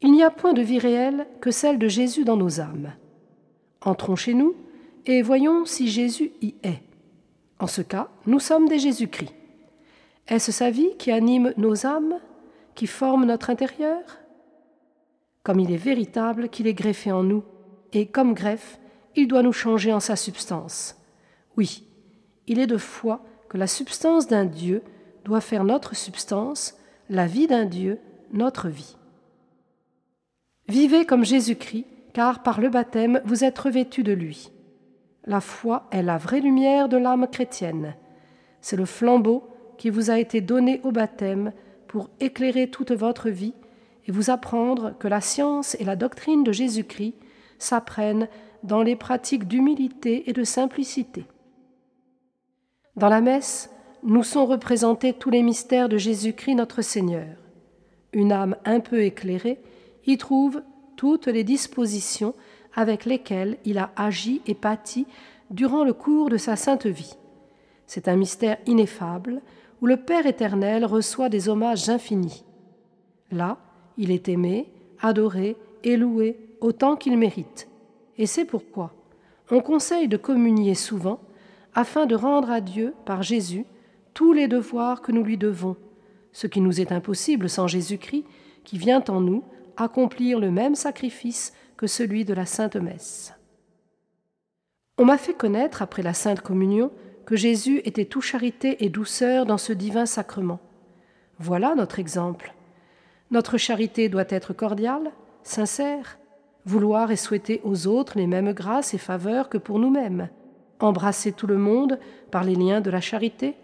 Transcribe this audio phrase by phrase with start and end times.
[0.00, 2.92] Il n'y a point de vie réelle que celle de Jésus dans nos âmes.
[3.80, 4.54] Entrons chez nous
[5.06, 6.82] et voyons si Jésus y est.
[7.58, 9.34] En ce cas, nous sommes des Jésus-Christ.
[10.28, 12.20] Est-ce sa vie qui anime nos âmes,
[12.76, 14.02] qui forme notre intérieur?
[15.42, 17.42] Comme il est véritable qu'il est greffé en nous,
[17.92, 18.78] et comme greffe,
[19.16, 20.96] il doit nous changer en sa substance.
[21.56, 21.82] Oui,
[22.46, 24.84] il est de foi que la substance d'un Dieu
[25.26, 26.76] doit faire notre substance,
[27.10, 27.98] la vie d'un Dieu,
[28.32, 28.96] notre vie.
[30.68, 34.52] Vivez comme Jésus-Christ, car par le baptême vous êtes revêtus de lui.
[35.24, 37.96] La foi est la vraie lumière de l'âme chrétienne.
[38.60, 41.52] C'est le flambeau qui vous a été donné au baptême
[41.88, 43.54] pour éclairer toute votre vie
[44.06, 47.14] et vous apprendre que la science et la doctrine de Jésus-Christ
[47.58, 48.28] s'apprennent
[48.62, 51.26] dans les pratiques d'humilité et de simplicité.
[52.94, 53.70] Dans la messe,
[54.02, 57.36] nous sont représentés tous les mystères de Jésus-Christ notre Seigneur.
[58.12, 59.60] Une âme un peu éclairée
[60.06, 60.62] y trouve
[60.96, 62.34] toutes les dispositions
[62.74, 65.06] avec lesquelles il a agi et pâti
[65.50, 67.16] durant le cours de sa sainte vie.
[67.86, 69.40] C'est un mystère ineffable
[69.80, 72.44] où le Père éternel reçoit des hommages infinis.
[73.30, 73.58] Là,
[73.98, 77.68] il est aimé, adoré et loué autant qu'il mérite.
[78.18, 78.92] Et c'est pourquoi
[79.50, 81.20] on conseille de communier souvent
[81.74, 83.64] afin de rendre à Dieu, par Jésus,
[84.16, 85.76] tous les devoirs que nous lui devons,
[86.32, 88.24] ce qui nous est impossible sans Jésus-Christ,
[88.64, 89.44] qui vient en nous
[89.76, 93.34] accomplir le même sacrifice que celui de la Sainte Messe.
[94.96, 96.90] On m'a fait connaître, après la Sainte Communion,
[97.26, 100.60] que Jésus était tout charité et douceur dans ce divin sacrement.
[101.38, 102.54] Voilà notre exemple.
[103.30, 105.12] Notre charité doit être cordiale,
[105.42, 106.18] sincère,
[106.64, 110.30] vouloir et souhaiter aux autres les mêmes grâces et faveurs que pour nous-mêmes,
[110.80, 111.98] embrasser tout le monde
[112.30, 113.56] par les liens de la charité,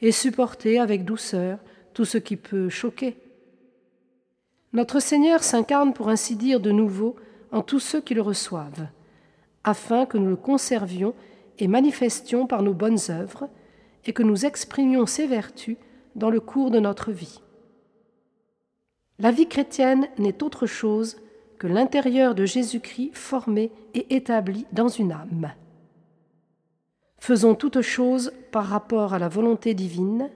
[0.00, 1.58] et supporter avec douceur
[1.94, 3.16] tout ce qui peut choquer.
[4.72, 7.16] Notre Seigneur s'incarne pour ainsi dire de nouveau
[7.52, 8.88] en tous ceux qui le reçoivent,
[9.64, 11.14] afin que nous le conservions
[11.58, 13.48] et manifestions par nos bonnes œuvres,
[14.04, 15.76] et que nous exprimions ces vertus
[16.14, 17.40] dans le cours de notre vie.
[19.18, 21.16] La vie chrétienne n'est autre chose
[21.58, 25.52] que l'intérieur de Jésus-Christ formé et établi dans une âme.
[27.18, 30.30] Faisons toutes choses par rapport à la volonté divine.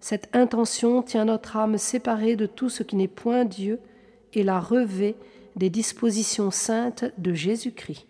[0.00, 3.80] Cette intention tient notre âme séparée de tout ce qui n'est point Dieu
[4.34, 5.16] et la revêt
[5.56, 8.06] des dispositions saintes de Jésus-Christ.